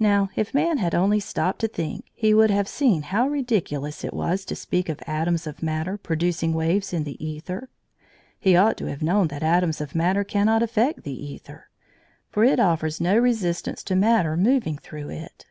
Now 0.00 0.30
if 0.34 0.52
man 0.52 0.78
had 0.78 0.92
only 0.92 1.20
stopped 1.20 1.60
to 1.60 1.68
think, 1.68 2.06
he 2.12 2.34
would 2.34 2.50
have 2.50 2.66
seen 2.66 3.02
how 3.02 3.28
ridiculous 3.28 4.02
it 4.02 4.12
was 4.12 4.44
to 4.44 4.56
speak 4.56 4.88
of 4.88 4.98
atoms 5.06 5.46
of 5.46 5.62
matter 5.62 5.96
producing 5.96 6.52
waves 6.52 6.92
in 6.92 7.04
the 7.04 7.16
æther. 7.20 7.68
He 8.40 8.56
ought 8.56 8.76
to 8.78 8.86
have 8.86 9.04
known 9.04 9.28
that 9.28 9.44
atoms 9.44 9.80
of 9.80 9.94
matter 9.94 10.24
cannot 10.24 10.64
affect 10.64 11.04
the 11.04 11.16
æther, 11.16 11.66
for 12.28 12.42
it 12.42 12.58
offers 12.58 13.00
no 13.00 13.16
resistance 13.16 13.84
to 13.84 13.94
matter 13.94 14.36
moving 14.36 14.78
through 14.78 15.10
it. 15.10 15.46